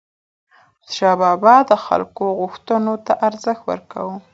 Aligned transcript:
احمدشاه 0.53 1.15
بابا 1.21 1.55
د 1.69 1.71
خلکو 1.85 2.23
غوښتنو 2.39 2.93
ته 3.05 3.13
ارزښت 3.27 3.61
ورکاوه. 3.65 4.15